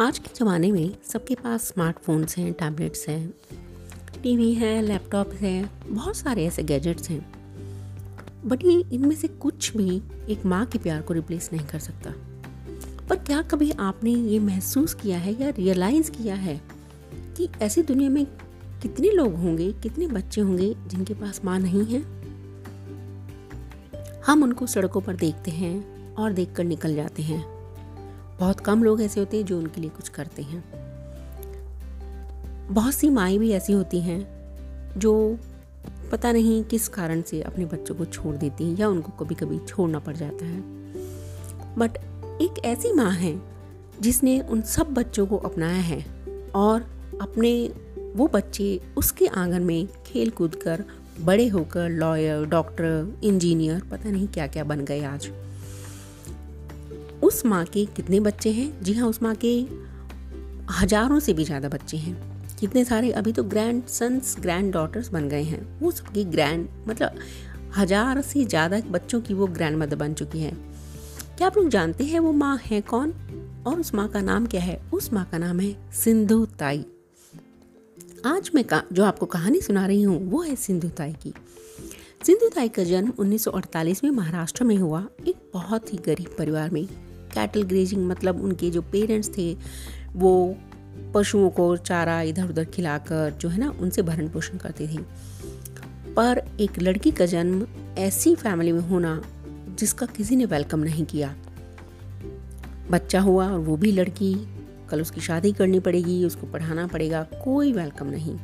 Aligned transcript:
आज 0.00 0.18
के 0.18 0.30
ज़माने 0.34 0.72
में 0.72 0.94
सबके 1.04 1.34
पास 1.34 1.62
स्मार्टफोन्स 1.62 2.36
हैं 2.38 2.52
टैबलेट्स 2.52 3.08
हैं 3.08 3.34
टीवी 4.22 4.54
है 4.54 4.82
लैपटॉप 4.82 5.32
है, 5.32 5.70
बहुत 5.86 6.16
सारे 6.16 6.46
ऐसे 6.46 6.62
गैजेट्स 6.62 7.10
हैं। 7.10 7.32
बट 8.44 8.64
ये 8.64 8.84
इनमें 8.92 9.16
से 9.16 9.28
कुछ 9.28 9.76
भी 9.76 10.02
एक 10.28 10.46
माँ 10.46 10.66
के 10.66 10.78
प्यार 10.78 11.02
को 11.02 11.14
रिप्लेस 11.14 11.50
नहीं 11.52 11.66
कर 11.66 11.78
सकता। 11.78 12.10
पर 13.08 13.16
क्या 13.16 13.42
कभी 13.42 13.70
आपने 13.70 14.10
ये 14.10 14.38
महसूस 14.38 14.94
किया 14.94 15.18
है 15.18 15.42
या 15.42 15.50
रियलाइज़ 15.50 16.10
किया 16.10 16.34
है 16.34 16.60
कि 17.36 17.48
ऐसी 17.62 17.82
दुनिया 17.82 18.10
में 18.10 18.26
कितने 18.82 19.10
लोग 19.10 19.34
होंगे, 19.34 19.72
कितने 19.72 20.06
बच्चे 20.06 20.40
होंगे 20.40 20.74
जिनके 20.86 21.14
पास 21.14 21.40
माँ 21.44 21.58
नहीं 21.58 21.84
है? 21.84 22.02
हम 24.26 24.42
उनको 24.42 24.66
सड़कों 24.66 25.00
पर 25.00 25.16
देखते 25.16 25.50
हैं 25.50 26.14
और 26.14 26.32
देखकर 26.32 26.64
निकल 26.64 26.94
जाते 26.94 27.22
हैं। 27.22 27.59
बहुत 28.40 28.60
कम 28.60 28.82
लोग 28.82 29.02
ऐसे 29.02 29.20
होते 29.20 29.36
हैं 29.36 29.44
जो 29.44 29.58
उनके 29.58 29.80
लिए 29.80 29.90
कुछ 29.90 30.08
करते 30.08 30.42
हैं। 30.42 30.64
बहुत 32.70 32.94
सी 32.94 33.10
माएँ 33.10 33.38
भी 33.38 33.50
ऐसी 33.52 33.72
होती 33.72 34.00
हैं 34.00 34.20
जो 34.96 35.38
पता 36.12 36.32
नहीं 36.32 36.64
किस 36.64 36.88
कारण 36.88 37.22
से 37.22 37.42
अपने 37.42 37.64
बच्चों 37.64 37.94
को 37.94 38.04
छोड़ 38.04 38.36
देती 38.36 38.64
हैं 38.64 38.76
या 38.76 38.88
उनको 38.88 39.12
कभी 39.12 39.34
कभी 39.34 39.58
छोड़ना 39.58 39.98
पड़ 39.98 40.16
जाता 40.16 40.44
है। 40.44 40.60
बट 41.78 41.96
एक 42.42 42.64
ऐसी 42.64 42.92
माँ 42.92 43.12
है 43.12 43.42
जिसने 44.00 44.40
उन 44.40 44.62
सब 44.62 44.86
बच्चों 44.86 45.26
को 45.26 45.36
अपनाया 45.36 45.82
है 45.82 46.06
और 46.54 46.80
अपने 47.20 47.72
वो 48.16 48.26
बच्चे 48.26 48.80
उसके 48.96 49.26
आँगन 49.26 49.62
में 49.62 49.88
खेल 50.06 50.30
कूद 50.30 50.54
कर 50.54 50.84
बड़े 51.20 51.48
होकर 51.48 51.88
लॉयर, 51.88 52.44
डॉक्टर, 52.44 53.20
इंजीनियर, 53.24 53.82
पता 53.90 54.10
नहीं 54.10 54.28
क्या 54.28 54.46
क्या 54.46 54.64
बन 54.64 54.84
गए 54.84 55.04
आज। 55.04 55.30
उस 57.30 57.44
माँ 57.46 57.64
के 57.64 57.84
कितने 57.86 58.18
बच्चे 58.20 58.50
हैं? 58.52 58.82
जी 58.82 58.92
हाँ 58.92 59.08
उस 59.08 59.22
माँ 59.22 59.34
के 59.34 59.50
हज़ारों 60.70 61.18
से 61.20 61.32
भी 61.32 61.44
ज़्यादा 61.44 61.68
बच्चे 61.68 61.96
हैं। 61.96 62.14
कितने 62.60 62.84
सारे? 62.84 63.10
अभी 63.10 63.32
तो 63.32 63.42
ग्रैंड 63.44 63.82
सन्स 63.88 64.34
ग्रैंड 64.40 64.72
डॉटर्स 64.72 65.08
बन 65.08 65.28
गए 65.28 65.42
हैं। 65.42 65.60
वो 65.80 65.90
सबकी 65.90 66.24
ग्रैंड 66.24 66.68
मतलब 66.88 67.18
हज़ार 67.76 68.20
से 68.20 68.44
ज़्यादा 68.44 68.80
बच्चों 68.88 69.20
की 69.20 69.34
वो 69.34 69.46
ग्रैंड 69.48 69.76
मदर 69.76 69.96
बन 69.96 70.14
चुकी 70.14 70.40
है। 70.40 70.50
क्या 71.38 71.46
आप 71.46 71.56
लोग 71.56 71.68
जानते 71.68 72.04
हैं 72.04 72.20
वो 72.20 72.32
माँ 72.32 72.56
है 72.64 72.80
कौन? 72.80 73.12
और 73.66 73.80
उस 73.80 73.94
माँ 73.94 74.08
का 74.08 74.20
नाम 74.20 74.46
क्या 74.46 74.60
है? 74.60 74.80
उस 74.92 75.12
माँ 75.12 75.24
का 75.32 75.38
नाम 75.38 75.60
है 75.60 75.74
सिंधु 75.94 76.44
ताई। 76.58 76.84
आज 78.26 78.50
मैं 78.54 78.64
जो 78.92 79.04
आपको 79.04 79.26
कहानी 79.26 79.60
सुना 79.60 79.86
रही 79.86 80.02
हूँ, 80.02 80.18
वो 80.30 80.42
है 80.42 80.56
सिंधु 80.56 80.88
ताई 80.88 81.12
की। 81.22 81.32
सिंधु 82.26 82.48
ताई 82.48 82.68
का 82.68 82.84
जन्म 82.84 83.12
1948 83.18 84.02
में 84.04 84.10
महाराष्ट्र 84.10 84.64
में 84.64 84.76
हुआ, 84.76 85.04
एक 85.28 85.50
बहुत 85.54 85.92
ही 85.92 85.98
गरीब 85.98 86.34
परिवार 86.38 86.70
में। 86.70 86.86
कैटल 87.34 87.62
ग्रेजिंग 87.62 88.06
मतलब 88.06 88.42
उनके 88.44 88.70
जो 88.70 88.82
पेरेंट्स 88.82 89.30
थे, 89.38 89.56
वो 90.16 90.56
पशुओं 91.14 91.50
को 91.50 91.76
चारा 91.76 92.22
इधर 92.22 92.48
उधर 92.48 92.64
खिलाकर 92.64 93.30
जो 93.40 93.48
है 93.48 93.58
ना, 93.58 93.70
उनसे 93.80 94.02
भरण 94.02 94.28
पोषण 94.28 94.58
करते 94.58 94.88
थे। 94.88 94.98
पर 96.14 96.42
एक 96.60 96.78
लड़की 96.78 97.10
का 97.10 97.26
जन्म 97.26 97.66
ऐसी 97.98 98.34
फैमिली 98.34 98.72
में 98.72 98.80
होना, 98.80 99.22
जिसका 99.78 100.06
किसी 100.06 100.36
ने 100.36 100.44
वेलकम 100.44 100.80
नहीं 100.80 101.04
किया। 101.04 101.34
बच्चा 102.90 103.20
हुआ 103.20 103.48
और 103.48 103.58
वो 103.58 103.76
भी 103.76 103.92
लड़की, 103.92 104.34
कल 104.90 105.00
उसकी 105.00 105.20
शादी 105.20 105.52
करनी 105.52 105.80
पड़ेगी, 105.80 106.24
उसको 106.24 106.46
पढ़ाना 106.46 106.86
पड़ेगा, 106.86 107.22
कोई 107.22 107.72
वेलकम 107.72 108.06
नहीं। 108.06 108.36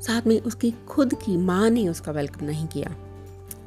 साथ 0.00 0.26
में 0.26 0.40
उसकी 0.40 0.74
खुद 0.88 1.14
की 1.14 1.36
माँ 1.36 1.70
ने 1.70 1.88
उसका 1.88 2.12
वेलकम 2.12 2.46
नहीं 2.46 2.66
किया। 2.66 2.96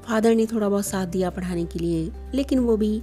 फादर 0.06 0.36
ने 0.36 0.45
थोड़ा 0.45 0.70
बहुत 0.70 0.86
साथ 0.86 1.06
दिया 1.06 1.30
पढ़ाने 1.30 1.66
के 1.66 1.80
लिए, 1.80 2.11
लेकिन 2.33 2.59
वो 2.59 2.78
भी 2.78 3.02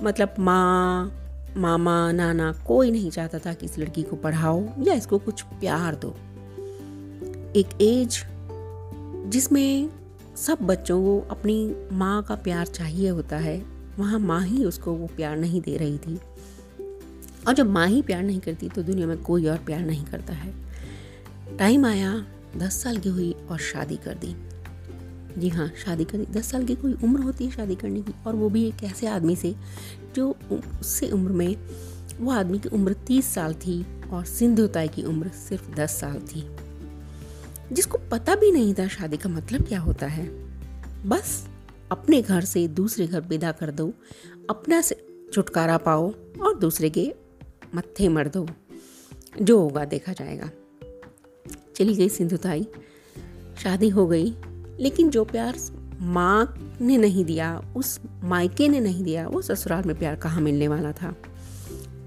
मतलब 0.00 0.34
माँ, 0.38 1.12
मामा, 1.56 2.12
नाना, 2.12 2.52
कोई 2.66 2.90
नहीं 2.90 3.10
चाहता 3.10 3.38
था 3.38 3.52
कि 3.52 3.66
इस 3.66 3.78
लड़की 3.78 4.02
को 4.02 4.16
पढ़ाओ 4.16 4.64
या 4.82 4.94
इसको 4.94 5.18
कुछ 5.18 5.42
प्यार 5.42 5.94
दो। 5.94 6.16
एक 7.56 7.68
एज 7.82 8.24
जिसमें 9.30 9.90
सब 10.36 10.58
बच्चों 10.62 11.02
को 11.02 11.28
अपनी 11.30 11.76
माँ 11.92 12.22
का 12.22 12.34
प्यार 12.34 12.66
चाहिए 12.66 13.08
होता 13.08 13.36
है, 13.36 13.62
वहाँ 13.98 14.18
माँ 14.18 14.40
ही 14.42 14.64
उसको 14.64 14.92
वो 14.92 15.06
प्यार 15.06 15.36
नहीं 15.36 15.60
दे 15.60 15.76
रही 15.76 15.98
थी। 15.98 16.20
और 17.48 17.54
जब 17.54 17.70
माँ 17.70 17.86
ही 17.86 18.02
प्यार 18.02 18.22
नहीं 18.22 18.40
करती 18.40 18.68
तो 18.68 18.82
दुनिया 18.82 19.06
में 19.06 19.22
कोई 19.22 19.46
और 19.46 19.58
प्यार 19.58 19.80
नहीं 19.80 20.04
करता 20.04 20.32
है। 20.32 20.52
टाइम 21.58 21.86
आया, 21.86 22.24
दस 22.56 22.82
साल 22.82 22.98
की 22.98 23.08
हुई 23.08 23.34
और 23.50 23.58
शादी 23.58 23.96
कर 23.96 24.14
दी। 24.14 24.34
जी 25.38 25.48
हाँ 25.48 25.72
शादी 25.84 26.04
कर 26.04 26.18
दी 26.18 26.26
दस 26.32 26.50
साल 26.50 26.64
की 26.64 26.74
कोई 26.74 26.94
उम्र 27.04 27.20
होती 27.20 27.44
है 27.44 27.50
शादी 27.50 27.74
करने 27.74 28.02
की 28.02 28.12
और 28.26 28.36
वो 28.36 28.48
भी 28.50 28.68
एक 28.68 28.84
ऐसे 28.84 29.06
आदमी 29.06 29.36
से 29.36 29.54
जो 30.14 30.36
उससे 30.80 31.10
उम्र 31.10 31.32
में, 31.32 31.56
वो 32.20 32.30
आदमी 32.30 32.58
की 32.58 32.68
उम्र 32.68 32.92
तीस 32.92 33.26
साल 33.26 33.54
थी 33.54 33.86
और 34.10 34.24
सिंधुताई 34.24 34.88
की 34.88 35.02
उम्र 35.02 35.28
सिर्फ़ 35.28 35.70
दस 35.70 36.00
साल 36.00 36.20
थी। 36.20 36.48
जिसको 37.72 37.98
पता 38.10 38.34
भी 38.34 38.52
नहीं 38.52 38.74
था 38.74 38.88
शादी 38.88 39.16
का 39.16 39.28
मतलब 39.28 39.62
क्या 39.62 39.80
होता 39.80 40.06
है। 40.06 40.26
बस 41.08 41.48
अपने 41.92 42.22
घर 42.22 42.44
से 42.44 42.68
दूसरे 42.68 43.06
घर 43.06 43.20
विदा 43.20 43.52
कर 43.52 43.70
दो, 43.70 43.92
अपना 44.50 44.80
से 44.80 45.06
छुटकारा 45.32 45.78
पाओ 45.78 46.14
और 46.42 46.58
दूसरे 46.58 46.90
के 46.90 47.14
मत्थे 47.74 48.08
मर 48.08 48.28
दो, 48.28 48.48
जो 49.42 49.60
होगा 49.60 49.84
देखा 49.84 50.12
जाएगा। 50.12 50.50
चली 51.76 51.94
गई 51.94 52.08
सिंधुताई 52.08 52.66
शादी 53.62 53.88
हो 53.88 54.06
गई। 54.06 54.34
लेकिन 54.80 55.10
जो 55.10 55.24
प्यार 55.24 55.56
माँ 56.00 56.54
ने 56.80 56.96
नहीं 56.96 57.24
दिया, 57.24 57.62
उस 57.76 58.00
मायके 58.24 58.68
ने 58.68 58.80
नहीं 58.80 59.04
दिया, 59.04 59.28
वो 59.28 59.42
ससुराल 59.42 59.84
में 59.84 59.98
प्यार 59.98 60.14
कहाँ 60.14 60.40
मिलने 60.40 60.68
वाला 60.68 60.92
था? 60.92 61.16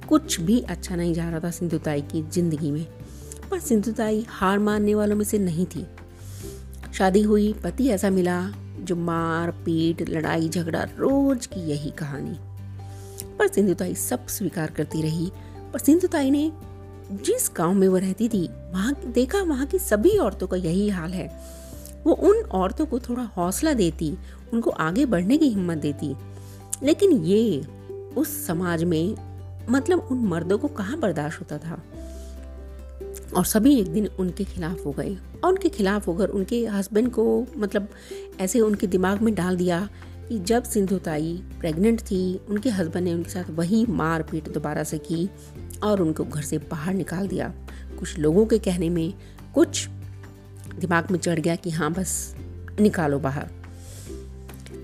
कुछ 0.09 0.39
भी 0.39 0.61
अच्छा 0.61 0.95
नहीं 0.95 1.13
जा 1.13 1.29
रहा 1.29 1.39
था 1.39 1.51
सिंधुताई 1.51 2.01
की 2.01 2.23
ज़िंदगी 2.23 2.71
में। 2.71 2.87
पर 3.51 3.59
सिंधुताई 3.59 4.25
हार 4.29 4.59
मानने 4.59 4.95
वालों 4.95 5.15
में 5.15 5.25
से 5.25 5.39
नहीं 5.39 5.65
थी। 5.65 5.87
शादी 6.93 7.21
हुई, 7.21 7.53
पति 7.53 7.87
ऐसा 7.87 8.09
मिला, 8.09 8.51
जो 8.79 8.95
मार, 8.95 9.51
पीट, 9.51 10.09
लड़ाई, 10.09 10.49
झगड़ा, 10.49 10.83
रोज 10.83 11.45
की 11.45 11.59
यही 11.59 11.91
कहानी। 11.91 12.35
पर 13.39 13.47
सिंधुताई 13.47 13.95
सब 13.95 14.27
स्वीकार 14.27 14.71
करती 14.71 15.01
रही। 15.01 15.31
पर 15.73 15.79
सिंधुताई 15.79 16.31
ने 16.31 16.51
जिस 17.11 17.51
गाँव 17.57 17.73
में 17.73 17.87
वो 17.87 17.97
रहती 17.97 18.29
थी, 18.29 18.49
वहाँ 18.71 18.95
देखा, 19.07 19.41
वहाँ 19.41 19.65
की 19.65 19.79
सभी 19.79 20.17
औरतों 20.17 20.47
का 20.47 20.57
यही 20.57 20.89
हाल 20.89 21.11
है। 21.11 21.60
वो 22.07 22.13
उन 22.13 22.41
औरतों 22.41 22.85
को 22.85 22.99
थोड़ा 22.99 23.23
हौसला 23.23 23.73
देती, 23.73 24.17
उनको 24.53 24.69
आगे 24.69 25.05
बढ़ने 25.05 25.37
की 25.37 25.49
हिम्मत 25.49 25.77
देती। 25.77 26.15
लेकिन 26.83 27.11
ये 27.11 27.61
उस 28.17 28.47
समाज 28.47 28.83
में 28.83 29.15
मतलब 29.69 30.07
उन 30.11 30.17
मर्दों 30.17 30.57
को 30.57 30.67
कहाँ 30.67 30.99
बर्दाश्त 30.99 31.39
होता 31.39 31.57
था? 31.57 31.83
और 33.37 33.45
सभी 33.45 33.79
एक 33.79 33.87
दिन 33.87 34.07
उनके 34.07 34.43
खिलाफ 34.43 34.85
हो 34.85 34.91
गए। 34.91 35.17
और 35.43 35.51
उनके 35.51 35.69
खिलाफ 35.69 36.07
होकर 36.07 36.27
उनके 36.27 36.65
हस्बैंड 36.65 37.11
को 37.11 37.45
मतलब 37.57 37.87
ऐसे 38.39 38.59
उनके 38.59 38.87
दिमाग 38.87 39.21
में 39.21 39.35
डाल 39.35 39.57
दिया 39.57 39.89
कि 40.29 40.39
जब 40.39 40.63
सिंधु 40.63 40.97
ताई 40.97 41.43
प्रेग्नेंट 41.59 42.01
थी, 42.01 42.41
उनके 42.49 42.69
हस्बैंड 42.69 43.05
ने 43.05 43.13
उनके 43.13 43.29
साथ 43.29 43.43
वही 43.49 43.85
मार 43.89 44.23
पीट 44.23 44.49
दोबारा 44.49 44.83
से 44.83 44.97
की 44.97 45.29
और 45.83 46.01
उनको 46.01 46.23
घर 46.23 46.41
से 46.41 46.57
बाहर 46.57 46.93
निकाल 46.93 47.27
दिया। 47.27 47.53
कुछ 47.99 48.19
लोगों 48.19 48.45
के 48.45 48.59
कहने 48.59 48.89
में, 48.89 49.13
कुछ 49.55 49.89
दिमाग 50.79 51.11
में 51.11 51.19
चढ़ 51.19 51.39
गया 51.39 51.55
कि 51.55 51.69
हाँ 51.69 51.91
बस 51.93 52.35
निकालो 52.79 53.19
बाहर। 53.19 53.49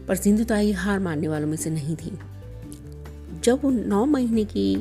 पर 0.07 0.15
सिंधुताई 0.15 0.71
हार 0.71 0.99
मारने 0.99 1.27
वालों 1.27 1.47
में 1.47 1.57
से 1.57 1.69
नहीं 1.69 1.95
थी। 1.95 2.17
जब 3.43 3.59
वो 3.63 3.69
नौ 3.71 4.05
महीने 4.05 4.45
की 4.45 4.75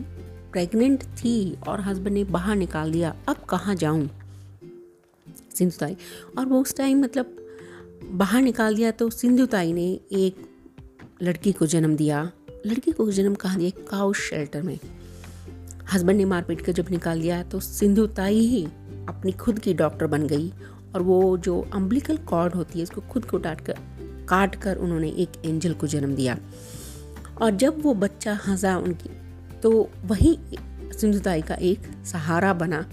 प्रेग्नेंट 0.53 1.05
थी 1.05 1.57
और 1.69 1.81
हस्बैंड 1.81 2.15
ने 2.15 2.25
बाहर 2.25 2.57
निकाल 2.57 2.93
दिया, 2.93 3.15
अब 3.29 3.37
कहाँ 3.37 3.75
जाऊँ? 3.75 4.09
सिंधुताई 5.55 5.97
और 6.39 6.47
वो 6.47 6.61
उस 6.61 6.77
टाइम 6.77 7.03
मतलब 7.03 7.37
बाहर 8.11 8.43
निकाल 8.43 8.77
दिया 8.77 8.91
तो 8.91 9.11
सिंधुताई 9.11 9.73
ने 9.73 10.01
एक 10.13 10.37
लड़की 11.23 11.53
को 11.53 11.67
जन्म 11.67 11.97
दिया। 11.97 12.31
लड़की 12.67 12.93
को 12.93 13.11
जन्म 13.13 13.35
कहाँ 13.35 13.59
दिया? 13.59 13.71
काउ 13.91 14.13
शेल्टर 14.13 14.63
में। 14.63 14.79
हस्बैंड 15.93 16.19
ने 16.19 16.25
मारपीट 16.25 16.61
कर 16.61 16.73
जब 16.73 16.87
निकाल 16.91 17.21
दिया 17.21 17.43
तो 17.43 17.61
सिंधुताई 17.61 18.39
ही 18.39 18.65
अपनी 19.09 19.33
खुद 19.33 19.59
की 19.59 19.75
डॉक्टर 19.75 20.07
बन 20.07 20.27
गई 20.27 20.53
और 20.97 21.03
वो 21.03 21.37
जो 21.37 21.61
अम्बलिकल 21.75 22.17
कॉर्ड 22.17 22.55
होती 22.55 22.79
है, 22.79 22.83
उसको 22.83 23.01
खुद 23.11 23.25
को 23.25 23.39
डाट 23.39 23.61
कर, 23.61 23.75
काट 24.29 24.55
कर 24.55 24.77
उन्होंने 24.77 25.09
एक 25.09 25.33
एंजल 25.45 25.73
को 25.73 25.87
जन्म 25.87 26.15
दिया। 26.15 26.39
और 27.43 27.51
जब 27.51 27.83
वो 27.83 27.95
बच्चा 27.95 28.39
हंसा 28.47 28.77
उनकी 28.79 29.11
तो 29.61 29.91
वही 30.05 30.39
सिंधुताई 31.01 31.43
का 31.43 31.55
एक 31.55 31.81
सहारा 32.07 32.53
बना। 32.55 32.85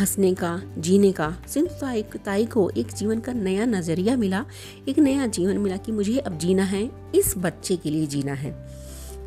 हंसने 0.00 0.32
का, 0.34 0.62
जीने 0.78 1.12
का। 1.12 1.30
सिंधुताई 1.48 2.02
ताई 2.24 2.46
को 2.46 2.68
एक 2.70 2.92
जीवन 2.92 3.20
का 3.20 3.32
नया 3.32 3.66
नज़रिया 3.66 4.16
मिला। 4.16 4.44
एक 4.88 4.98
नया 4.98 5.26
जीवन 5.26 5.58
मिला 5.58 5.76
कि 5.76 5.92
मुझे 5.92 6.18
अब 6.18 6.38
जीना 6.38 6.64
है, 6.64 6.90
इस 7.14 7.34
बच्चे 7.38 7.76
के 7.76 7.90
लिए 7.90 8.06
जीना 8.06 8.32
है। 8.32 8.54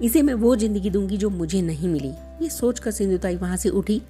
इसे 0.04 0.22
मैं 0.22 0.34
वो 0.34 0.56
ज़िंदगी 0.56 0.90
दूँगी 0.90 1.18
जो 1.18 1.30
मुझे 1.30 1.62
नहीं 1.62 1.88
मिली। 1.88 2.12
ये 2.42 2.50
सोच 2.50 2.80
कर 2.80 2.92
सिंधुताई 2.92 3.36
वहाँ 3.36 3.58
से 3.58 3.70
उठी। 3.70 4.02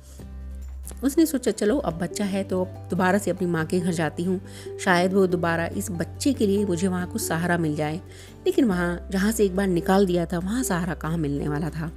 उसने 1.03 1.25
सोचा, 1.25 1.51
चलो, 1.51 1.77
अब 1.77 1.93
बच्चा 1.93 2.25
है 2.25 2.43
तो 2.43 2.61
अब 2.61 2.87
दोबारा 2.89 3.17
से 3.17 3.31
अपनी 3.31 3.47
माँ 3.47 3.65
के 3.65 3.79
घर 3.79 3.91
जाती 3.91 4.23
हूँ। 4.23 4.41
शायद 4.79 5.13
वो 5.13 5.27
दोबारा 5.27 5.65
इस 5.65 5.91
बच्चे 5.91 6.33
के 6.33 6.47
लिए 6.47 6.65
मुझे 6.65 6.87
वहाँ 6.87 7.07
कुछ 7.07 7.21
सहारा 7.21 7.57
मिल 7.57 7.75
जाए। 7.75 7.97
लेकिन 8.45 8.65
वहाँ, 8.65 9.07
जहाँ 9.11 9.31
से 9.31 9.45
एक 9.45 9.55
बार 9.55 9.67
निकाल 9.67 10.05
दिया 10.05 10.25
था, 10.25 10.39
वहाँ 10.39 10.63
सहारा 10.63 10.93
कहाँ 10.93 11.17
मिलने 11.17 11.47
वाला 11.47 11.69
था? 11.69 11.91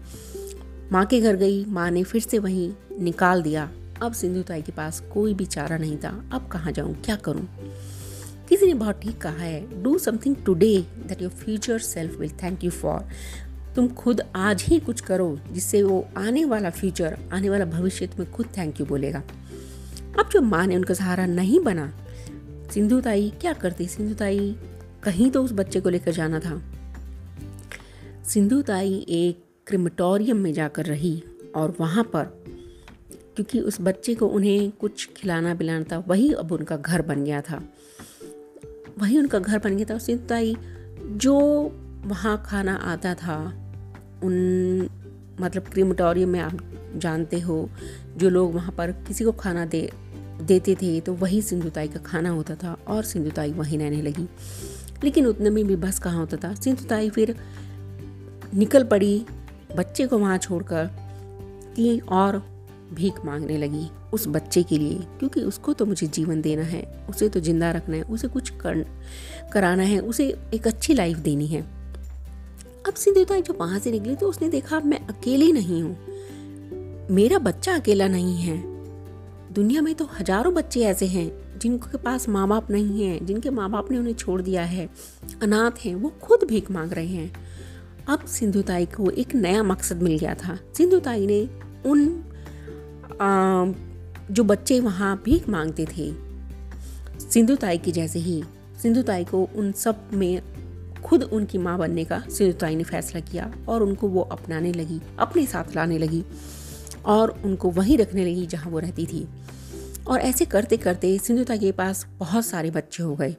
माँ 0.92 1.06
के 1.06 1.20
घर 1.20 1.36
गई, 1.36 1.64
माँ 1.64 1.90
ने 1.90 2.02
फिर 2.02 2.20
से 2.20 2.38
वहीं 2.38 2.72
निकाल 3.00 3.42
दिया। 3.42 3.70
अब 4.02 4.12
सिंधु 4.12 4.42
ताई 4.42 4.62
के 4.62 4.72
पास 4.72 5.00
कोई 5.00 5.34
भी 5.34 5.44
चारा 5.44 5.78
नहीं 5.78 5.96
था। 5.96 6.24
अब 6.32 6.48
कहाँ 6.48 6.72
जाऊँ, 6.72 6.94
क्या 6.94 7.16
करूँ? 7.16 7.48
किसी 8.48 8.66
ने 8.66 8.74
बहुत 8.74 9.00
ठीक 9.00 9.20
कहा 9.20 9.32
है 9.32 9.82
do 9.82 9.98
something 9.98 10.36
today 10.36 10.86
that 11.06 11.22
your 11.22 11.30
future 11.30 11.78
self 11.78 12.20
will 12.20 12.30
thank 12.30 12.64
you 12.64 12.70
for 12.70 13.08
तुम 13.76 13.88
खुद 13.88 14.20
आज 14.36 14.62
ही 14.62 14.78
कुछ 14.80 15.00
करो 15.00 15.38
जिससे 15.52 15.82
वो 15.82 16.06
आने 16.16 16.44
वाला 16.44 16.70
फ्यूचर 16.70 17.18
आने 17.32 17.50
वाला 17.50 17.64
भविष्य 17.64 18.06
तुम्हें 18.06 18.32
खुद 18.32 18.46
थैंक 18.58 18.80
यू 18.80 18.86
बोलेगा। 18.86 19.22
अब 20.18 20.28
जो 20.32 20.40
माँ 20.40 20.66
ने 20.66 20.76
उनका 20.76 20.94
सहारा 20.94 21.26
नहीं 21.26 21.60
बना, 21.60 21.92
सिंधु 22.74 23.00
ताई 23.00 23.32
क्या 23.40 23.52
करती? 23.52 23.86
सिंधु 23.86 24.14
ताई 24.14 24.56
कहीं 25.02 25.30
तो 25.30 25.42
उस 25.44 25.52
बच्चे 25.52 25.80
को 25.80 25.88
लेकर 25.88 26.12
जाना 26.12 26.40
था। 26.40 26.60
सिंधु 28.24 28.60
ताई 28.62 28.94
एक 29.08 29.44
क्रिमेटोरियम 29.66 30.36
में 30.36 30.52
जाकर 30.52 30.86
रही 30.86 31.22
और 31.56 31.74
वहाँ 31.80 32.04
पर, 32.04 32.24
क्योंकि 33.36 33.60
उस 33.60 33.78
बच्चे 33.80 34.14
को 34.14 34.26
उन्हें 34.26 34.70
कुछ 34.70 35.08
खिलाना 35.16 35.54
पिलाना 35.54 35.84
था, 35.92 36.04
वही 36.08 36.32
अब 36.32 36.52
उनका 36.52 36.76
घर 36.76 37.02
बन 37.02 37.24
गया 37.24 37.40
था। 37.40 37.62
वही 38.98 39.18
उनका 39.18 39.38
घर 39.38 39.58
बन 39.58 39.76
गया 39.76 39.86
था 39.90 39.98
सिंधु 39.98 40.26
ताई 40.26 40.56
जो 41.02 41.38
वहाँ 42.04 42.42
खाना 42.46 42.74
आता 42.74 43.14
था 43.14 43.36
उन 44.24 44.88
मतलब 45.40 45.62
क्रीमटोरियम 45.62 46.28
में 46.28 46.40
आप 46.40 46.58
जानते 46.96 47.40
हो, 47.40 47.68
जो 48.16 48.28
लोग 48.28 48.54
वहाँ 48.54 48.72
पर 48.72 48.92
किसी 48.92 49.24
को 49.24 49.32
खाना 49.32 49.64
दे, 49.64 49.90
देते 50.42 50.74
थे 50.74 51.00
तो 51.00 51.12
वही 51.14 51.42
सिंधुताई 51.42 51.88
का 51.88 52.00
खाना 52.00 52.30
होता 52.30 52.54
था 52.54 52.76
और 52.88 53.04
सिंधुताई 53.04 53.52
वहीं 53.52 53.78
रहने 53.78 54.02
लगी। 54.02 54.28
लेकिन 55.04 55.26
उतने 55.26 55.50
में 55.50 55.64
भी 55.64 55.76
बस 55.76 55.98
कहाँ 55.98 56.18
होता 56.18 56.36
था? 56.36 56.54
सिंधुताई 56.54 57.10
फिर 57.10 57.36
निकल 58.54 58.84
पड़ी, 58.84 59.24
बच्चे 59.76 60.06
को 60.06 60.18
वहाँ 60.18 60.38
छोड़कर, 60.38 60.90
कि 61.76 61.98
और 61.98 62.42
भीख 62.94 63.24
मांगने 63.24 63.58
लगी 63.58 63.88
उस 64.12 64.26
बच्चे 64.28 64.62
के 64.62 64.78
लिए, 64.78 64.98
क्योंकि 65.18 65.40
उसको 65.40 65.72
तो 65.72 65.86
मुझे 65.86 66.06
जीवन 66.06 66.40
देना 66.40 66.62
है, 66.62 66.82
उसे 67.10 67.28
तो 67.28 67.40
ज़िंदा 67.40 67.70
रखना 67.70 67.96
है, 67.96 68.02
उसे 68.02 68.28
कुछ 68.28 68.50
कर 68.50 68.84
कराना 69.52 69.82
है, 69.82 69.98
उसे 69.98 70.26
एक 70.54 70.66
अच्छी 70.66 70.94
लाइफ 70.94 71.18
देनी 71.18 71.46
है। 71.46 71.81
अब 72.88 72.94
सिंधुताई 72.94 73.42
जो 73.42 73.54
वहाँ 73.54 73.78
से 73.78 73.90
निकली 73.90 74.14
तो 74.16 74.28
उसने 74.28 74.48
देखा 74.48 74.80
मैं 74.80 74.98
अकेली 75.06 75.52
नहीं 75.52 75.82
हूँ। 75.82 77.08
मेरा 77.10 77.38
बच्चा 77.38 77.74
अकेला 77.74 78.08
नहीं 78.08 78.36
है। 78.36 78.56
दुनिया 79.52 79.82
में 79.82 79.94
तो 79.94 80.04
हज़ारों 80.20 80.54
बच्चे 80.54 80.80
ऐसे 80.80 81.06
हैं 81.06 81.58
जिनके 81.58 81.98
पास 81.98 82.28
माँ 82.28 82.46
बाप 82.48 82.70
नहीं 82.70 83.04
है 83.04 83.24
जिनके 83.24 83.50
माँ 83.50 83.70
बाप 83.70 83.90
ने 83.90 83.98
उन्हें 83.98 84.14
छोड़ 84.14 84.40
दिया 84.42 84.62
है। 84.64 84.88
अनाथ 85.42 85.84
हैं 85.84 85.94
वो 85.94 86.12
खुद 86.22 86.44
भीख 86.44 86.70
मांग 86.70 86.92
रहे 86.92 87.06
हैं। 87.06 87.32
अब 88.08 88.24
सिंधुताई 88.26 88.86
को 88.86 89.10
एक 89.10 89.34
नया 89.34 89.62
मकसद 89.62 90.02
मिल 90.02 90.18
गया 90.18 90.34
था। 90.34 90.58
सिंधुताई 90.76 91.26
ने 91.26 91.40
उन 91.86 92.24
आ, 93.20 93.72
जो 94.30 94.44
बच्चे 94.44 94.80
वहाँ 94.80 95.22
भीख 95.24 95.48
मांगते 95.48 95.86
थे 95.86 96.12
सिंधुताई 97.20 97.78
की 97.78 97.92
जैसे 97.92 98.18
ही 98.18 98.42
सिंधुताई 98.82 99.24
को 99.24 99.48
उन 99.56 99.72
सब 99.72 100.10
में 100.12 100.42
खुद 101.04 101.22
उनकी 101.22 101.58
माँ 101.58 101.78
बनने 101.78 102.04
का 102.04 102.22
सिंधुताई 102.30 102.76
ने 102.76 102.84
फैसला 102.84 103.20
किया 103.20 103.54
और 103.68 103.82
उनको 103.82 104.08
वो 104.08 104.20
अपनाने 104.20 104.72
लगी, 104.72 105.00
अपने 105.18 105.46
साथ 105.46 105.76
लाने 105.76 105.98
लगी 105.98 106.24
और 107.04 107.42
उनको 107.44 107.70
वहीं 107.70 107.98
रखने 107.98 108.24
लगी 108.24 108.46
जहाँ 108.46 108.70
वो 108.72 108.78
रहती 108.78 109.06
थी। 109.06 109.28
और 110.08 110.20
ऐसे 110.20 110.44
करते 110.44 110.76
करते 110.76 111.18
सिंधुताई 111.18 111.58
के 111.58 111.72
पास 111.72 112.06
बहुत 112.18 112.46
सारे 112.46 112.70
बच्चे 112.70 113.02
हो 113.02 113.16
गए। 113.16 113.36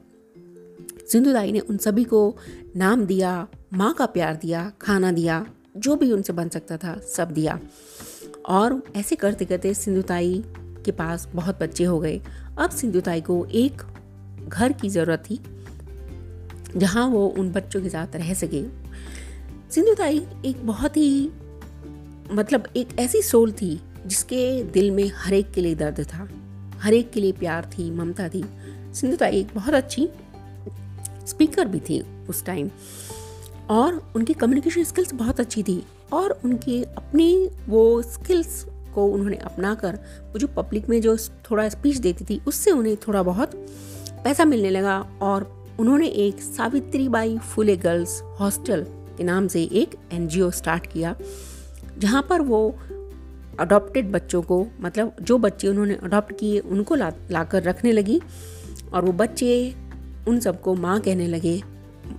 सिंधुताई 1.12 1.52
ने 1.52 1.58
उन 1.58 1.76
सभी 1.76 2.04
को 2.04 2.36
नाम 2.76 3.04
दिया, 3.04 3.48
माँ 3.74 3.94
का 3.94 4.06
प्यार 4.06 4.36
दिया, 4.36 4.72
खाना 4.80 5.12
दिया, 5.12 5.46
जो 5.76 5.96
भी 5.96 6.12
उनसे 6.12 6.32
बन 6.32 6.48
सकता 6.48 6.76
था 6.76 6.98
सब 6.98 7.30
दिया। 7.30 7.60
और 8.48 8.82
ऐसे 8.96 9.16
करते 9.16 9.44
करते 9.44 9.74
सिंधुताई 9.74 10.44
के 10.84 10.90
पास 10.90 11.28
बहुत 11.34 11.62
बच्चे 11.62 11.84
हो 11.84 12.00
गए। 12.00 12.20
अब 12.58 12.70
सिंधुताई 12.70 13.20
को 13.20 13.44
एक 13.44 13.82
घर 14.48 14.72
की 14.72 14.88
ज़रूरत 14.88 15.24
थी। 15.30 15.40
जहाँ 16.76 17.06
वो 17.08 17.26
उन 17.28 17.52
बच्चों 17.52 17.82
के 17.82 17.88
साथ 17.88 18.16
रह 18.16 18.34
सके। 18.34 18.62
सिंधुताई 19.70 20.26
एक 20.44 20.66
बहुत 20.66 20.96
ही 20.96 21.30
मतलब 22.32 22.68
एक 22.76 22.88
ऐसी 22.98 23.22
सोल 23.22 23.52
थी 23.52 23.80
जिसके 24.06 24.62
दिल 24.64 24.90
में 24.90 25.10
हर 25.16 25.34
एक 25.34 25.52
के 25.52 25.60
लिए 25.60 25.74
दर्द 25.74 26.00
था, 26.04 26.28
हर 26.78 26.94
एक 26.94 27.10
के 27.10 27.20
लिए 27.20 27.32
प्यार 27.32 27.70
थी, 27.78 27.90
ममता 27.90 28.28
थी। 28.28 28.44
सिंधुता 28.94 29.26
एक 29.26 29.48
बहुत 29.54 29.74
अच्छी 29.74 30.08
स्पीकर 31.26 31.68
भी 31.68 31.80
थी 31.80 32.00
उस 32.28 32.44
टाइम 32.44 32.70
और 33.70 34.12
उनकी 34.16 34.34
कम्युनिकेशन 34.34 34.84
स्किल्स 34.84 35.14
बहुत 35.14 35.40
अच्छी 35.40 35.62
थी 35.62 35.82
और 36.12 36.40
उनकी 36.44 36.82
अपनी 36.82 37.50
वो 37.68 38.02
स्किल्स 38.02 38.64
को 38.94 39.06
उन्होंने 39.06 39.36
अपना 39.36 39.74
कर 39.74 39.98
वो 40.32 40.38
जो 40.38 40.46
पब्लिक 40.46 40.88
में 40.88 41.00
जो 41.00 41.16
थोड़ा 41.50 41.68
स्पीच 41.68 41.96
देती 41.96 42.24
थी, 42.24 42.40
उससे 42.46 42.70
उन्हें 42.70 42.96
थोड़ा 42.96 43.22
बहुत 43.22 43.54
पैसा 44.24 44.44
मिलने 44.44 44.70
लगा 44.70 44.98
और 45.22 45.63
उन्होंने 45.80 46.06
एक 46.06 46.40
सावित्री 46.40 47.08
बाई 47.08 47.38
फुले 47.38 47.76
गर्ल्स 47.76 48.20
हॉस्टल 48.40 48.82
के 49.16 49.24
नाम 49.24 49.46
से 49.48 49.62
एक 49.62 49.94
एनजीओ 50.12 50.50
स्टार्ट 50.50 50.86
किया, 50.86 51.14
जहाँ 51.98 52.26
पर 52.30 52.40
वो 52.40 52.78
अडॉप्टेड 53.60 54.10
बच्चों 54.12 54.42
को 54.42 54.66
मतलब 54.80 55.16
जो 55.22 55.38
बच्चे 55.38 55.68
उन्होंने 55.68 55.94
अडॉप्ट 55.94 56.32
किए, 56.38 56.58
उनको 56.58 56.94
ला, 56.94 57.12
लाकर 57.30 57.62
रखने 57.62 57.92
लगी 57.92 58.20
और 58.92 59.04
वो 59.04 59.12
बच्चे 59.12 59.74
उन 60.28 60.40
सबको 60.40 60.74
माँ 60.74 61.00
कहने 61.00 61.26
लगे, 61.26 61.62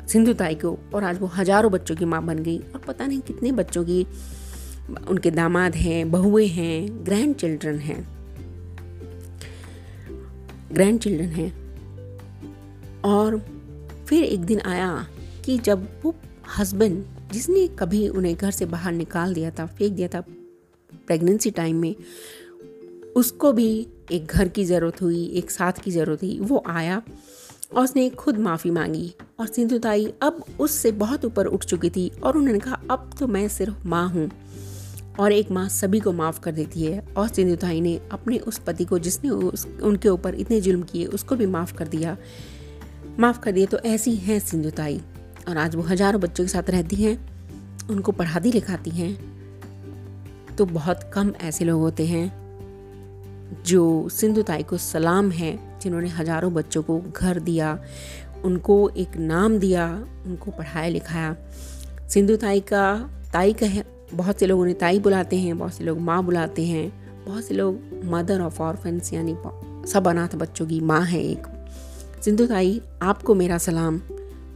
सिंधु 0.07 0.33
ताई 0.33 0.55
को, 0.55 0.77
और 0.93 1.03
आज 1.03 1.19
वो 1.19 1.27
हज़ारों 1.27 1.71
बच्चों 1.71 1.95
की 1.95 2.05
माँ 2.05 2.25
बन 2.25 2.39
गई। 2.39 2.57
और 2.57 2.81
पता 2.87 3.05
नहीं 3.05 3.19
कितने 3.19 3.51
बच्चों 3.51 3.83
की, 3.83 4.05
उनके 5.09 5.31
दामाद 5.31 5.75
हैं, 5.75 6.11
बहुएँ 6.11 6.47
हैं 6.47 7.05
ग्रैंड 7.05 7.35
चिल्ड्रन 7.35 7.77
हैं। 7.79 8.07
ग्रैंड 10.73 10.99
चिल्ड्रन 10.99 11.29
हैं। 11.29 11.64
और 13.05 13.37
फिर 14.07 14.23
एक 14.23 14.39
दिन 14.39 14.59
आया 14.65 15.07
कि 15.45 15.57
जब 15.57 15.87
वो 16.03 16.15
हस्बैंड 16.57 17.03
जिसने 17.31 17.67
कभी 17.79 18.07
उन्हें 18.09 18.35
घर 18.35 18.51
से 18.51 18.65
बाहर 18.65 18.91
निकाल 18.93 19.33
दिया 19.33 19.51
था 19.51 19.65
फेंक 19.67 19.93
दिया 19.93 20.07
था 20.07 20.21
प्रेगनेंसी 21.07 21.51
टाइम 21.51 21.81
में 21.81 21.95
उसको 23.15 23.51
भी 23.53 23.67
एक 24.11 24.25
घर 24.25 24.47
की 24.47 24.63
ज़रूरत 24.65 25.01
हुई 25.01 25.25
एक 25.35 25.51
साथ 25.51 25.81
की 25.83 25.91
ज़रूरत 25.91 26.23
हुई। 26.23 26.39
वो 26.39 26.63
आया 26.67 27.01
और 27.75 27.83
उसने 27.83 28.09
खुद 28.09 28.37
माफ़ी 28.37 28.71
मांगी 28.71 29.13
और 29.39 29.47
सिंधु 29.47 29.77
ताई 29.77 30.05
अब 30.21 30.43
उससे 30.59 30.91
बहुत 30.93 31.25
ऊपर 31.25 31.45
उठ 31.45 31.65
चुकी 31.65 31.89
थी 31.89 32.09
और 32.23 32.37
उन्होंने 32.37 32.59
कहा 32.59 32.79
अब 32.91 33.09
तो 33.19 33.27
मैं 33.27 33.47
सिर्फ़ 33.47 33.87
माँ 33.87 34.07
हूँ 34.09 34.29
और 35.19 35.31
एक 35.31 35.51
माँ 35.51 35.67
सभी 35.69 35.99
को 35.99 36.11
माफ़ 36.11 36.39
कर 36.39 36.51
देती 36.51 36.83
है। 36.83 36.99
और 37.17 37.27
सिंधु 37.27 37.55
ताई 37.55 37.81
ने 37.81 37.99
अपने 38.11 38.37
उस 38.39 38.57
पति 38.59 38.85
को 38.85 38.99
जिसने 38.99 39.29
उस, 39.29 39.65
उनके 39.83 40.09
ऊपर 40.09 40.35
इतने 40.35 40.61
जुल्म 40.61 40.83
किए 40.83 41.05
उसको 41.05 41.35
भी 41.35 41.45
माफ़ 41.45 41.73
कर 41.75 41.87
दिया। 41.87 42.17
माफ़ 43.19 43.39
कर 43.39 43.51
दिया 43.51 43.65
तो 43.65 43.77
ऐसी 43.79 44.15
हैं 44.17 44.39
सिंधुताई। 44.39 44.99
और 45.49 45.57
आज 45.57 45.75
वो 45.75 45.81
हज़ारों 45.81 46.21
बच्चों 46.21 46.43
के 46.43 46.47
साथ 46.47 46.69
रहती 46.69 46.95
हैं, 46.95 47.17
उनको 47.89 48.11
पढ़ाती 48.11 48.51
लिखाती 48.51 48.89
हैं 48.91 50.55
तो 50.55 50.65
बहुत 50.65 51.09
कम 51.13 51.31
ऐसे 51.41 51.65
लोग 51.65 51.79
होते 51.81 52.05
हैं 52.07 53.63
जो 53.65 54.09
सिंधुताई 54.09 54.63
को 54.63 54.77
सलाम 54.77 55.31
है, 55.31 55.79
जिन्होंने 55.81 56.09
हज़ारों 56.09 56.53
बच्चों 56.53 56.83
को 56.83 56.99
घर 57.11 57.39
दिया, 57.39 57.77
उनको 58.45 58.77
एक 58.89 59.17
नाम 59.17 59.57
दिया, 59.59 59.87
उनको 60.25 60.51
पढ़ाया 60.51 60.89
लिखाया। 60.89 61.35
सिंधुताई 62.09 62.59
का 62.63 62.85
ताई 63.33 63.53
का 63.53 63.65
है 63.65 63.83
बहुत 64.13 64.39
से 64.39 64.45
लोग 64.45 64.59
उन्हें 64.59 64.77
ताई 64.77 64.99
बुलाते 64.99 65.39
हैं, 65.39 65.57
बहुत 65.57 65.73
से 65.73 65.83
लोग 65.83 65.99
माँ 66.01 66.23
बुलाते 66.23 66.65
हैं, 66.65 66.91
बहुत 67.25 67.43
से 67.43 67.53
लोग 67.53 68.01
मदर 68.05 68.41
ऑफ़ 68.41 68.61
ऑर्फेंस 68.61 69.13
यानी 69.13 69.35
सब 69.87 70.07
अनाथ 70.07 70.35
बच्चों 70.35 70.65
की 70.67 70.79
माँ 70.81 71.01
है 71.03 71.23
एक 71.23 71.47
सिंधु 72.25 72.47
ताई, 72.47 72.81
आपको 73.01 73.35
मेरा 73.35 73.57
सलाम। 73.57 74.01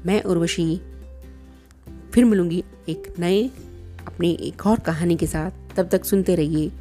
मैं 0.06 0.24
उर्वशी। 0.24 0.82
फिर 2.14 2.26
मिलूँगी 2.26 2.64
एक 2.90 3.14
नए, 3.20 3.48
अपने 4.08 4.30
एक 4.32 4.68
और 4.68 4.80
कहानी 4.80 5.16
के 5.16 5.28
साथ। 5.28 5.52
तब 5.78 5.90
तक 5.90 6.06
सुनते 6.06 6.36
रहिए। 6.36 6.72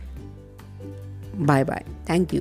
बाय 1.36 1.64
बाय। 1.64 1.84
Thank 2.10 2.34
you 2.34 2.40